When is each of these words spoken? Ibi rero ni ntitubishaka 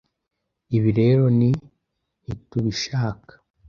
Ibi 0.77 0.89
rero 0.99 1.23
ni 1.37 1.49
ntitubishaka 2.21 3.33